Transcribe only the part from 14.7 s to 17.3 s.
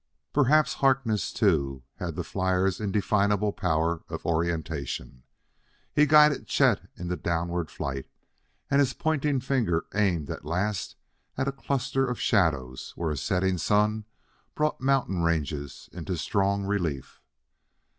mountain ranges into strong relief.